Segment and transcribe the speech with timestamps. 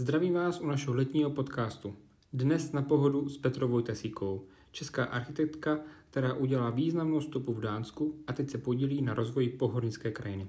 [0.00, 1.96] Zdravím vás u našeho letního podcastu.
[2.32, 5.80] Dnes na pohodu s Petrou Vojtasíkou, česká architektka,
[6.10, 10.48] která udělala významnou stopu v Dánsku a teď se podílí na rozvoji pohornické krajiny.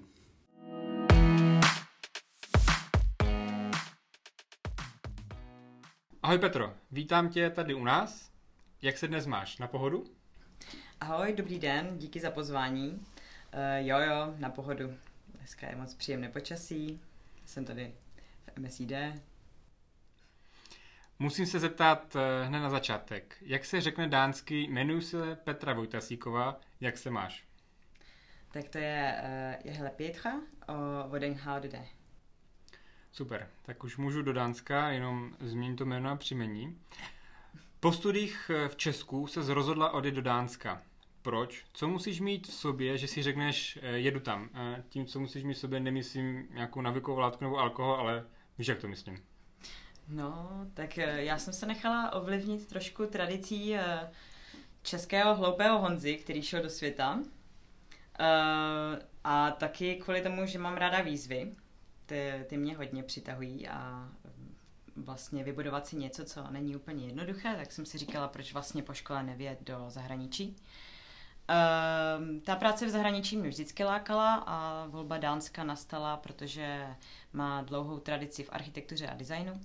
[6.24, 8.32] Ahoj Petro, vítám tě tady u nás.
[8.82, 9.58] Jak se dnes máš?
[9.58, 10.04] Na pohodu?
[11.00, 12.90] Ahoj, dobrý den, díky za pozvání.
[12.90, 13.00] Uh,
[13.78, 14.94] jo, jo, na pohodu.
[15.38, 17.00] Dneska je moc příjemné počasí.
[17.46, 17.94] Jsem tady
[18.56, 18.92] v MSID.
[21.22, 23.38] Musím se zeptat uh, hned na začátek.
[23.42, 27.44] Jak se řekne dánsky, jmenuji se Petra Vojtasíková, jak se máš?
[28.52, 30.32] Tak to je, uh, je hele Petra
[30.68, 31.76] o Voden HDD.
[33.12, 36.80] Super, tak už můžu do Dánska, jenom změním to jméno a příjmení.
[37.80, 40.82] Po studiích v Česku se rozhodla odjet do Dánska.
[41.22, 41.66] Proč?
[41.74, 44.50] Co musíš mít v sobě, že si řekneš, eh, jedu tam?
[44.54, 48.26] Eh, tím, co musíš mít v sobě, nemyslím nějakou navikovou látku nebo alkohol, ale
[48.58, 49.31] víš, jak to myslím.
[50.08, 53.76] No, tak eh, já jsem se nechala ovlivnit trošku tradicí
[54.82, 57.20] českého hloupého Honzy, který šel do světa.
[59.24, 61.56] A taky kvůli tomu, že mám ráda výzvy.
[62.06, 64.10] Ty, ty mě hodně přitahují a
[64.96, 68.94] vlastně vybudovat si něco, co není úplně jednoduché, tak jsem si říkala, proč vlastně po
[68.94, 70.56] škole nevět do zahraničí.
[71.50, 76.88] Uh, ta práce v zahraničí mě vždycky lákala a volba Dánska nastala, protože
[77.34, 79.62] má dlouhou tradici v architektuře a designu.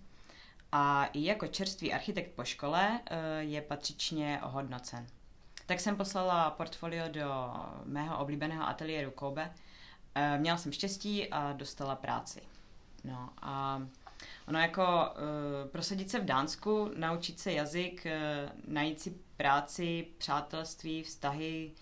[0.73, 5.07] A i jako čerstvý architekt po škole uh, je patřičně ohodnocen.
[5.67, 9.51] Tak jsem poslala portfolio do mého oblíbeného ateliéru Kobe.
[10.17, 12.43] Uh, měla jsem štěstí a dostala práci.
[13.05, 13.83] No a
[14.49, 18.07] ono jako uh, prosadit se v Dánsku, naučit se jazyk,
[18.69, 21.73] najít si práci, přátelství, vztahy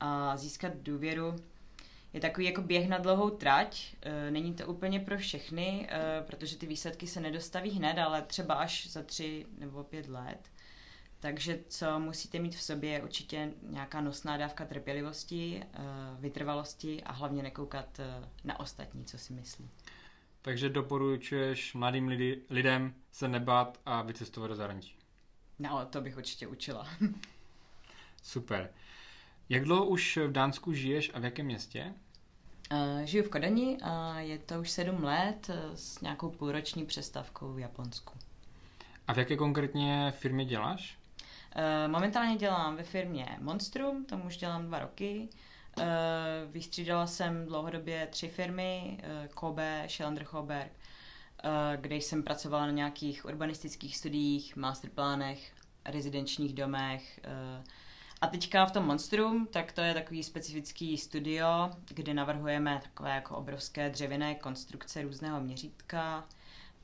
[0.00, 1.36] a získat důvěru
[2.12, 3.94] je takový jako běh na dlouhou trať.
[4.02, 8.54] E, není to úplně pro všechny, e, protože ty výsledky se nedostaví hned, ale třeba
[8.54, 10.48] až za tři nebo pět let.
[11.20, 15.78] Takže co musíte mít v sobě je určitě nějaká nosná dávka trpělivosti, e,
[16.20, 18.00] vytrvalosti a hlavně nekoukat
[18.44, 19.68] na ostatní, co si myslí.
[20.42, 24.96] Takže doporučuješ mladým lidi, lidem se nebát a vycestovat do zahraničí?
[25.58, 26.88] No, to bych určitě učila.
[28.22, 28.70] Super.
[29.48, 31.94] Jak dlouho už v Dánsku žiješ a v jakém městě?
[33.04, 37.58] Žiju v Kodani a je to už sedm let eh, s nějakou půlroční přestavkou v
[37.58, 38.18] Japonsku.
[39.08, 40.98] A v jaké konkrétně firmě děláš?
[41.56, 45.28] Uh, momentálně dělám ve firmě Monstrum, tam už dělám dva roky.
[45.78, 45.84] Uh,
[46.50, 48.98] vystřídala jsem dlouhodobě tři firmy,
[49.34, 50.72] Kobe, Schellender Hoberg,
[51.76, 55.52] kde jsem pracovala na nějakých urbanistických studiích, masterplánech,
[55.84, 57.20] rezidenčních domech,
[58.22, 63.36] a teďka v tom Monstrum, tak to je takový specifický studio, kde navrhujeme takové jako
[63.36, 66.24] obrovské dřevěné konstrukce různého měřítka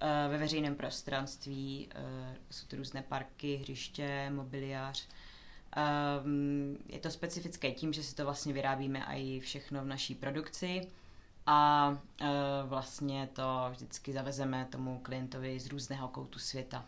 [0.01, 1.89] eh, ve veřejném prostranství.
[1.95, 5.09] Eh, jsou to různé parky, hřiště, mobiliář.
[5.77, 10.81] Ehm, je to specifické tím, že si to vlastně vyrábíme i všechno v naší produkci
[11.47, 12.27] a eh,
[12.65, 16.85] vlastně to vždycky zavezeme tomu klientovi z různého koutu světa.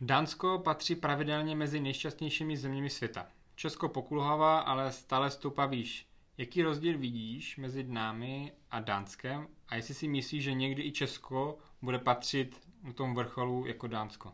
[0.00, 3.26] Dánsko patří pravidelně mezi nejšťastnějšími zeměmi světa.
[3.54, 6.06] Česko pokulhává, ale stále stoupá výš.
[6.38, 11.58] Jaký rozdíl vidíš mezi námi a Dánskem a jestli si myslíš, že někdy i Česko
[11.82, 14.32] bude patřit na tom vrcholu jako Dánsko?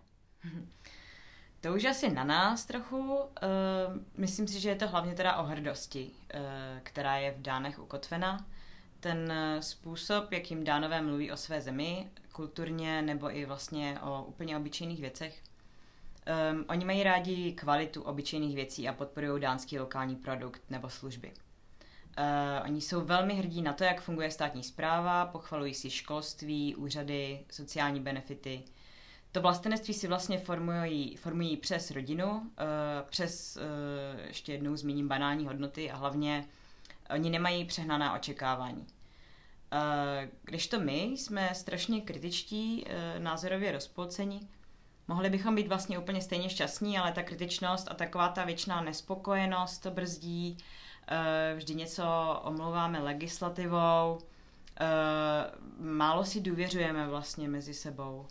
[1.61, 3.15] To už asi na nás trochu.
[3.15, 3.25] Uh,
[4.17, 6.41] myslím si, že je to hlavně teda o hrdosti, uh,
[6.83, 8.47] která je v Dánech ukotvena.
[9.00, 15.00] Ten způsob, jakým Dánové mluví o své zemi, kulturně nebo i vlastně o úplně obyčejných
[15.00, 15.43] věcech,
[16.53, 21.33] Um, oni mají rádi kvalitu obyčejných věcí a podporují dánský lokální produkt nebo služby.
[22.19, 22.25] Uh,
[22.65, 28.00] oni jsou velmi hrdí na to, jak funguje státní zpráva, pochvalují si školství, úřady, sociální
[28.00, 28.62] benefity.
[29.32, 32.47] To vlastenectví si vlastně formují, formují přes rodinu, uh,
[33.11, 36.44] přes, uh, ještě jednou zmíním, banální hodnoty a hlavně
[37.15, 38.87] oni nemají přehnaná očekávání.
[39.72, 44.49] Uh, když to my jsme strašně kritičtí, uh, názorově rozpolcení,
[45.08, 49.78] mohli bychom být vlastně úplně stejně šťastní, ale ta kritičnost a taková ta věčná nespokojenost
[49.78, 50.58] to brzdí,
[51.08, 52.04] eh, vždy něco
[52.44, 54.19] omlouváme legislativou,
[54.81, 54.84] eh,
[55.78, 58.26] málo si důvěřujeme vlastně mezi sebou.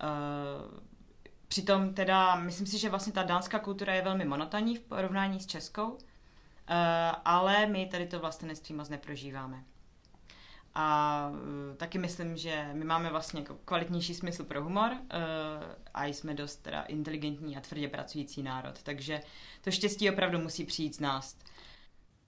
[0.00, 0.82] Eh,
[1.48, 5.46] přitom teda, myslím si, že vlastně ta dánská kultura je velmi monotonní v porovnání s
[5.46, 5.98] českou,
[7.24, 9.64] ale my tady to vlastenectví moc neprožíváme.
[10.74, 14.98] A uh, taky myslím, že my máme vlastně jako kvalitnější smysl pro humor uh,
[15.94, 18.82] a jsme dost teda inteligentní a tvrdě pracující národ.
[18.82, 19.20] Takže
[19.60, 21.38] to štěstí opravdu musí přijít z nás.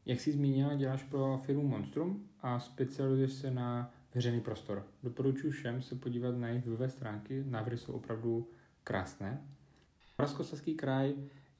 [0.06, 4.86] Jak jsi zmínila, děláš pro firmu Monstrum a specializuješ se na veřejný prostor.
[5.02, 8.48] Doporučuji všem se podívat na jejich webové stránky, návrhy jsou opravdu
[8.84, 9.42] krásné.
[10.18, 11.14] Moravskoslezský kraj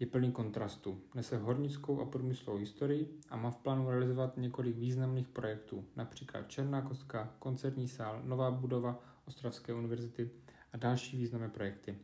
[0.05, 1.01] je plný kontrastu.
[1.15, 6.83] Nese hornickou a průmyslovou historii a má v plánu realizovat několik významných projektů, například Černá
[6.83, 10.31] kostka, koncertní sál, nová budova Ostravské univerzity
[10.73, 11.99] a další významné projekty.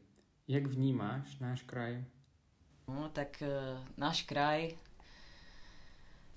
[0.49, 2.05] Jak vnímáš náš kraj?
[2.89, 4.71] No, tak uh, náš kraj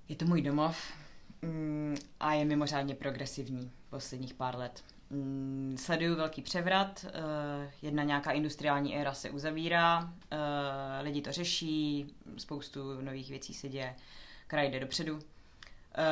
[0.09, 0.77] je to můj domov
[1.41, 4.83] mm, a je mimořádně progresivní posledních pár let.
[5.13, 7.11] Mm, sleduju velký převrat, uh,
[7.81, 10.09] jedna nějaká industriální éra se uzavírá, uh,
[11.01, 12.05] lidi to řeší,
[12.37, 13.95] spoustu nových věcí se děje,
[14.47, 15.13] kraj jde dopředu.
[15.13, 15.21] Uh,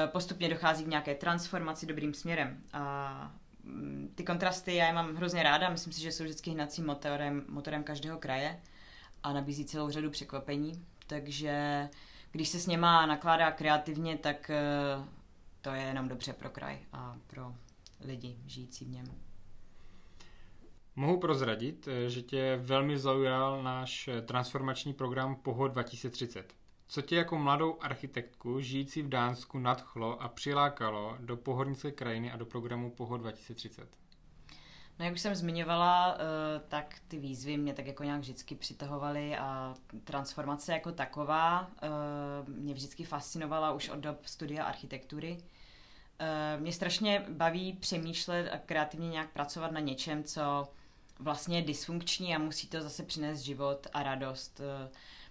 [0.08, 3.34] postupně dochází k nějaké transformaci dobrým směrem a
[3.64, 7.46] mm, ty kontrasty já je mám hrozně ráda, myslím si, že jsou vždycky hnacím motorem,
[7.48, 8.60] motorem každého kraje
[9.24, 11.90] a nabízí celou řadu překvapení, takže
[12.32, 14.52] když se s něma nakládá kreativně, tak
[15.62, 17.54] to je jenom dobře pro kraj a pro
[18.04, 19.06] lidi žijící v něm.
[20.96, 26.54] Mohu prozradit, eh, že tě velmi zaujal náš eh, transformační program Pohod 2030.
[26.88, 32.38] Co tě jako mladou architektku žijící v Dánsku nadchlo a přilákalo do pohodnické krajiny a
[32.38, 33.90] do programu Pohod 2030?
[35.00, 39.38] No jak už jsem zmiňovala, eh, tak ty výzvy mě tak jako nějak vždycky přitahovaly
[39.38, 39.74] a
[40.04, 41.72] transformace jako taková
[42.48, 45.38] mě vždycky fascinovala už od dob studia architektury.
[46.24, 50.68] Eh, mě strašně baví přemýšlet a kreativně nějak pracovat na něčem, co
[51.20, 54.62] vlastně je dysfunkční a musí to zase přinést život a radost.
[54.62, 54.90] Eh,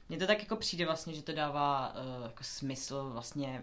[0.09, 3.63] mně to tak jako přijde vlastně, že to dává uh, jako smysl vlastně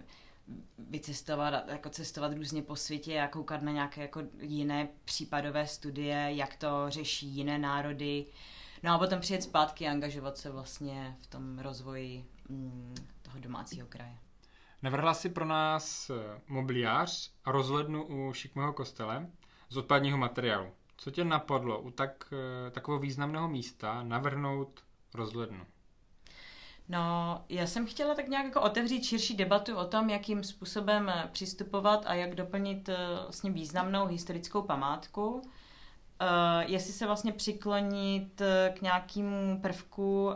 [0.78, 6.56] vycestovat, jako cestovat různě po světě a koukat na nějaké jako jiné případové studie, jak
[6.56, 8.26] to řeší jiné národy.
[8.84, 13.88] No a potom přijet zpátky a angažovat se vlastně v tom rozvoji mm, toho domácího
[13.88, 14.18] kraje.
[14.82, 19.28] Navrhla si pro nás eh, mobiliář a rozhlednu u šikmého kostele
[19.70, 20.68] z odpadního materiálu.
[20.98, 22.34] Co tě napadlo u tak,
[22.68, 24.84] eh, takového významného místa navrhnout
[25.14, 25.66] rozhlednu?
[26.90, 31.30] No, já jsem chtěla tak nějak jako otevřít širší debatu o tom, jakým způsobem eh,
[31.32, 32.90] přistupovat a jak doplnit
[33.24, 35.42] vlastně významnou historickou památku.
[36.22, 38.42] Uh, jestli se vlastně přiklonit
[38.74, 40.34] k nějakému prvku uh,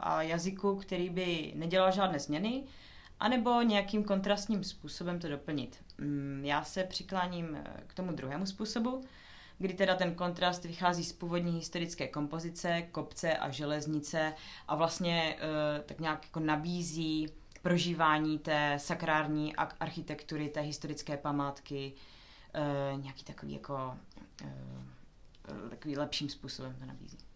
[0.00, 2.64] a jazyku, který by nedělal žádné změny,
[3.20, 5.84] anebo nějakým kontrastním způsobem to doplnit.
[5.98, 9.04] Mm, já se přikláním eh, k tomu druhému způsobu,
[9.58, 14.34] kdy teda ten kontrast vychází z původní historické kompozice, kopce a železnice
[14.68, 17.28] a vlastně eh, tak nějak jako nabízí
[17.62, 21.92] prožívání té sakrární architektury, té historické památky,
[22.54, 23.94] eh, nějaký takový jako
[25.70, 27.27] takový lepším způsobem to nabízí.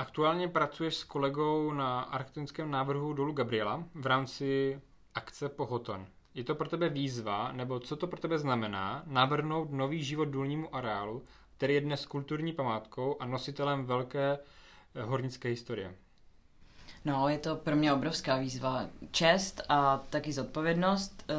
[0.00, 4.80] Aktuálně pracuješ s kolegou na architektonickém návrhu Dolu Gabriela v rámci
[5.14, 6.06] akce Pohoton.
[6.34, 10.74] Je to pro tebe výzva, nebo co to pro tebe znamená, navrhnout nový život důlnímu
[10.74, 11.22] areálu,
[11.56, 14.38] který je dnes kulturní památkou a nositelem velké
[14.94, 15.94] eh, hornické historie?
[17.04, 18.86] No, je to pro mě obrovská výzva.
[19.10, 21.24] Čest a taky zodpovědnost.
[21.30, 21.34] Eh,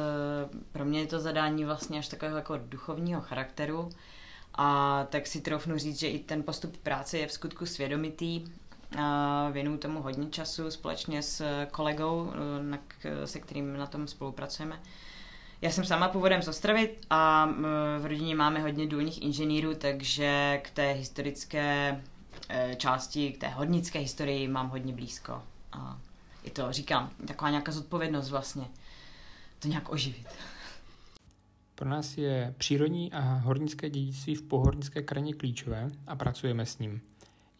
[0.72, 3.90] pro mě je to zadání vlastně až takového jako duchovního charakteru.
[4.54, 8.44] A tak si troufnu říct, že i ten postup práce je v skutku svědomitý.
[9.52, 12.32] Věnuju tomu hodně času společně s kolegou,
[12.62, 12.78] na,
[13.24, 14.80] se kterým na tom spolupracujeme.
[15.60, 17.48] Já jsem sama původem z Ostravy a
[17.98, 22.00] v rodině máme hodně důlních inženýrů, takže k té historické
[22.48, 25.42] e, části, k té hodnické historii mám hodně blízko.
[25.72, 25.98] A
[26.44, 28.68] je to, říkám, taková nějaká zodpovědnost vlastně,
[29.58, 30.26] to nějak oživit.
[31.82, 37.00] Pro nás je přírodní a hornické dědictví v pohornické krajině klíčové a pracujeme s ním.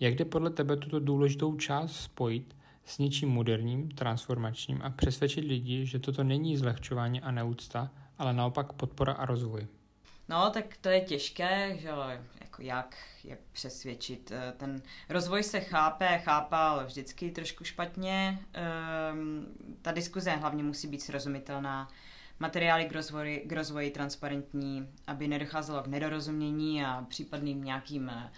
[0.00, 5.86] Jak jde podle tebe tuto důležitou část spojit s něčím moderním, transformačním a přesvědčit lidi,
[5.86, 9.66] že toto není zlehčování a neúcta, ale naopak podpora a rozvoj?
[10.28, 11.88] No, tak to je těžké, že
[12.40, 14.32] jako jak je přesvědčit.
[14.34, 18.38] Eh, ten rozvoj se chápe, chápal vždycky trošku špatně.
[18.52, 19.46] Ehm,
[19.82, 21.88] ta diskuze hlavně musí být srozumitelná
[22.42, 28.30] materiály k rozvoji, k rozvoji transparentní, aby nedocházelo k nedorozumění a případným nějakým eh,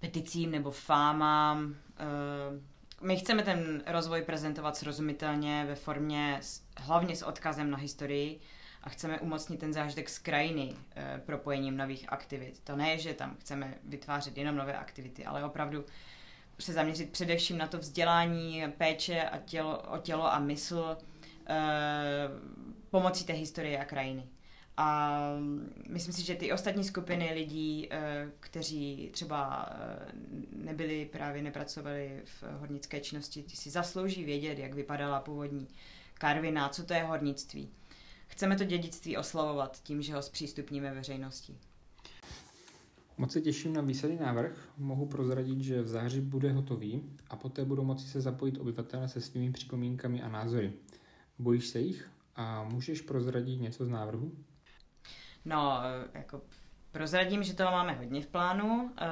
[0.00, 1.74] peticím nebo fámám.
[1.98, 2.60] Eh,
[3.00, 6.40] my chceme ten rozvoj prezentovat srozumitelně ve formě
[6.76, 8.40] hlavně s odkazem na historii
[8.82, 12.60] a chceme umocnit ten zážitek z krajiny eh, propojením nových aktivit.
[12.64, 15.84] To ne, že tam chceme vytvářet jenom nové aktivity, ale opravdu
[16.58, 20.96] se zaměřit především na to vzdělání, péče a tělo, o tělo a mysl,
[22.92, 24.26] pomocí té historie a krajiny.
[24.76, 25.18] A
[25.88, 30.12] myslím si, že ty ostatní skupiny lidí, eh, kteří třeba eh,
[30.56, 35.68] nebyli právě, nepracovali v hornické činnosti, ty si zaslouží vědět, jak vypadala původní
[36.14, 37.68] Karvina, co to je hornictví.
[38.26, 41.56] chceme to dědictví oslavovat tím, že ho zpřístupníme veřejnosti.
[43.18, 44.68] Moc se těším na výsledný návrh.
[44.78, 49.20] Mohu prozradit, že v září bude hotový a poté budou moci se zapojit obyvatele se
[49.20, 50.72] svými připomínkami a názory.
[51.38, 54.32] Bojíš se jich a můžeš prozradit něco z návrhu?
[55.44, 55.80] No,
[56.14, 56.40] jako
[56.92, 58.92] prozradím, že toho máme hodně v plánu.
[58.98, 59.06] Eh,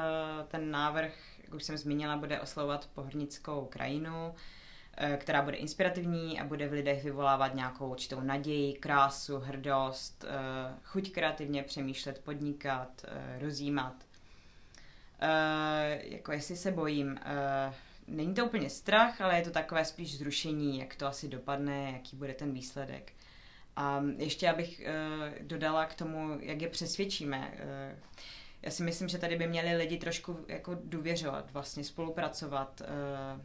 [0.48, 1.12] ten návrh,
[1.44, 4.34] jak už jsem zmínila, bude oslovovat pohornickou krajinu,
[4.96, 10.74] eh, která bude inspirativní a bude v lidech vyvolávat nějakou určitou naději, krásu, hrdost, eh,
[10.82, 13.04] chuť kreativně přemýšlet, podnikat,
[13.40, 13.94] rozjímat.
[16.02, 17.18] Jako jestli se bojím,
[18.10, 22.16] není to úplně strach, ale je to takové spíš zrušení, jak to asi dopadne, jaký
[22.16, 23.12] bude ten výsledek.
[23.76, 27.52] A ještě abych uh, dodala k tomu, jak je přesvědčíme.
[27.54, 27.98] Uh,
[28.62, 32.82] já si myslím, že tady by měli lidi trošku jako důvěřovat, vlastně spolupracovat.
[32.84, 33.42] Uh,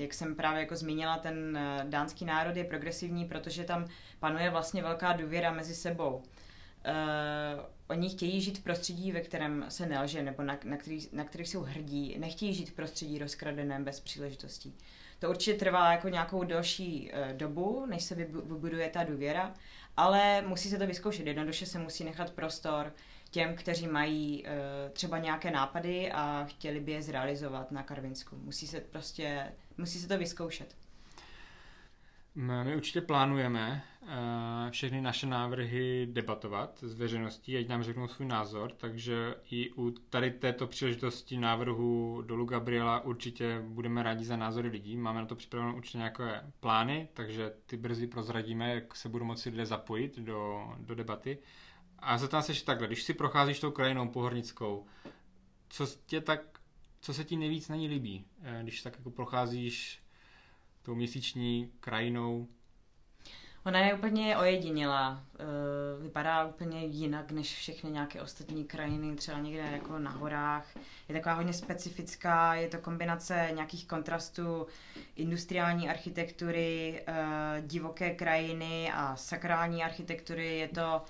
[0.00, 3.86] jak jsem právě jako zmínila, ten dánský národ je progresivní, protože tam
[4.18, 6.14] panuje vlastně velká důvěra mezi sebou.
[6.16, 11.24] Uh, oni chtějí žít v prostředí, ve kterém se nelže, nebo na, na, který, na
[11.24, 12.16] kterých jsou hrdí.
[12.18, 14.74] Nechtějí žít v prostředí rozkradeném bez příležitostí.
[15.18, 19.54] To určitě trvá jako nějakou delší uh, dobu, než se vybuduje ta důvěra,
[19.96, 21.26] ale musí se to vyzkoušet.
[21.26, 22.92] Jednoduše se musí nechat prostor
[23.30, 24.50] těm, kteří mají uh,
[24.92, 28.36] třeba nějaké nápady a chtěli by je zrealizovat na Karvinsku.
[28.36, 30.85] Musí se prostě, musí se to vyzkoušet.
[32.38, 34.08] My určitě plánujeme uh,
[34.70, 40.30] všechny naše návrhy debatovat s veřejností, ať nám řeknou svůj názor, takže i u tady
[40.30, 44.96] této příležitosti návrhu Dolu Gabriela určitě budeme rádi za názory lidí.
[44.96, 49.50] Máme na to připravené určitě nějaké plány, takže ty brzy prozradíme, jak se budou moci
[49.50, 51.38] lidé zapojit do, do debaty.
[51.98, 54.86] A zeptám se ještě takhle, když si procházíš tou krajinou pohornickou,
[55.68, 56.40] co, tě tak,
[57.00, 60.05] co se ti nejvíc na ní líbí, eh, když tak jako procházíš
[60.86, 62.48] tou měsíční krajinou.
[63.64, 65.24] Ona je úplně ojedinělá.
[65.34, 70.76] Eh, vypadá úplně jinak než všechny nějaké ostatní krajiny, třeba někde jako na horách.
[71.08, 74.66] Je taková hodně specifická, je to kombinace nějakých kontrastů
[75.16, 80.58] industriální architektury, eh, divoké krajiny a sakrální architektury.
[80.58, 81.02] Je to,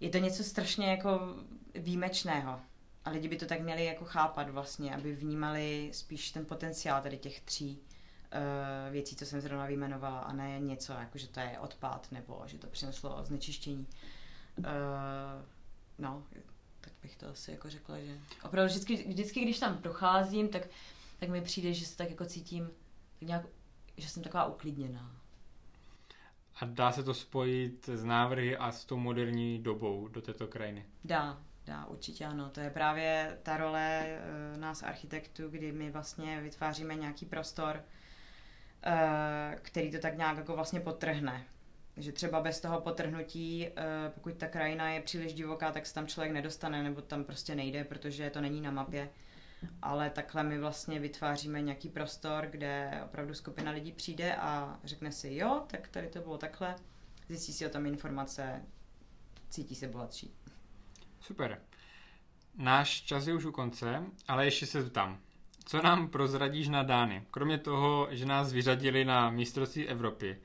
[0.00, 1.20] je to něco strašně jako
[1.74, 2.60] výjimečného.
[3.04, 7.18] A lidi by to tak měli jako chápat vlastně, aby vnímali spíš ten potenciál tady
[7.18, 7.82] těch tří
[8.90, 12.58] věcí, co jsem zrovna vyjmenovala, a ne něco, jako že to je odpad nebo že
[12.58, 13.86] to přineslo znečištění.
[14.58, 14.64] Uh,
[15.98, 16.22] no,
[16.80, 20.68] tak bych to asi jako řekla, že opravdu vždycky, vždycky když tam procházím, tak,
[21.18, 22.70] tak mi přijde, že se tak jako cítím
[23.18, 23.46] tak nějak,
[23.96, 25.16] že jsem taková uklidněná.
[26.60, 30.86] A dá se to spojit s návrhy a s tou moderní dobou do této krajiny?
[31.04, 32.50] Dá, dá, určitě ano.
[32.50, 34.20] To je právě ta role e,
[34.58, 38.01] nás architektů, kdy my vlastně vytváříme nějaký prostor, Eh,
[39.56, 41.44] který to tak nějak jako vlastně potrhne.
[41.96, 43.72] Že třeba bez toho potrhnutí, eh,
[44.14, 47.84] pokud ta krajina je příliš divoká, tak se tam člověk nedostane nebo tam prostě nejde,
[47.84, 49.10] protože to není na mapě.
[49.82, 55.34] Ale takhle my vlastně vytváříme nějaký prostor, kde opravdu skupina lidí přijde a řekne si,
[55.34, 56.76] jo, tak tady to bylo takhle,
[57.28, 58.62] zjistí si o tom informace,
[59.50, 60.34] cítí se bohatší.
[61.20, 61.60] Super.
[62.54, 65.20] Náš čas je už u konce, ale ještě se tam.
[65.64, 67.22] Co nám prozradíš na Dány?
[67.30, 70.38] Kromě toho, že nás vyřadili na mistrovství Evropy.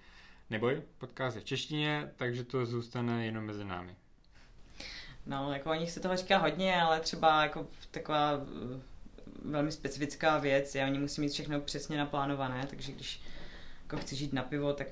[0.49, 3.95] Neboj, podcast je v češtině, takže to zůstane jenom mezi námi.
[5.25, 8.43] No, jako o nich se toho říká hodně, ale třeba jako taková uh,
[9.45, 13.21] velmi specifická věc je, oni musí mít všechno přesně naplánované, takže když
[13.83, 14.87] jako chceš jít na pivo, tak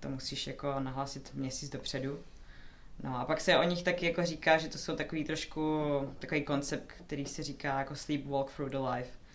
[0.00, 2.18] to musíš jako nahlásit měsíc dopředu.
[3.02, 5.82] No a pak se o nich taky jako říká, že to jsou takový trošku,
[6.18, 9.27] takový koncept, který se říká jako sleep walk through the life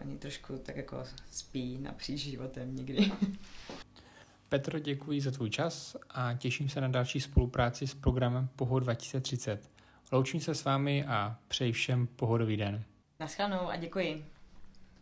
[0.00, 3.12] oni trošku tak jako spí napříč životem někdy.
[4.48, 9.70] Petro, děkuji za tvůj čas a těším se na další spolupráci s programem Pohod 2030.
[10.12, 12.84] Loučím se s vámi a přeji všem pohodový den.
[13.20, 14.24] Naschledanou a děkuji.